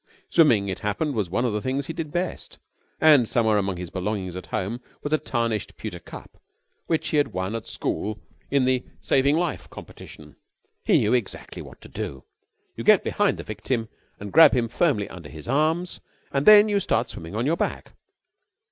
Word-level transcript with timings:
Swimming, 0.31 0.67
it 0.67 0.79
happened, 0.79 1.13
was 1.13 1.29
one 1.29 1.45
of 1.45 1.53
the 1.53 1.61
things 1.61 1.85
he 1.85 1.93
did 1.93 2.11
best, 2.11 2.57
and 2.99 3.29
somewhere 3.29 3.59
among 3.59 3.77
his 3.77 3.91
belongings 3.91 4.35
at 4.35 4.47
home 4.47 4.81
was 5.03 5.13
a 5.13 5.19
tarnished 5.19 5.77
pewter 5.77 5.99
cup 5.99 6.41
which 6.87 7.09
he 7.09 7.17
had 7.17 7.33
won 7.33 7.53
at 7.53 7.67
school 7.67 8.17
in 8.49 8.65
the 8.65 8.83
"Saving 8.99 9.37
Life" 9.37 9.69
competition. 9.69 10.37
He 10.83 10.97
knew 10.97 11.13
exactly 11.13 11.61
what 11.61 11.81
to 11.81 11.87
do. 11.87 12.23
You 12.75 12.83
get 12.83 13.03
behind 13.03 13.37
the 13.37 13.43
victim 13.43 13.89
and 14.19 14.33
grab 14.33 14.53
him 14.55 14.69
firmly 14.69 15.07
under 15.07 15.29
his 15.29 15.47
arms, 15.47 15.99
and 16.31 16.47
then 16.47 16.67
you 16.67 16.79
start 16.79 17.11
swimming 17.11 17.35
on 17.35 17.45
your 17.45 17.57
back. 17.57 17.93